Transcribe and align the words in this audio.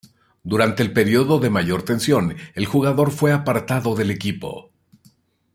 Durante 0.43 0.81
el 0.81 0.93
periodo 0.93 1.37
de 1.37 1.51
mayor 1.51 1.83
tensión, 1.83 2.35
el 2.55 2.65
jugador 2.65 3.11
fue 3.11 3.33
apartado 3.33 3.93
del 3.95 4.09
equipo. 4.09 4.71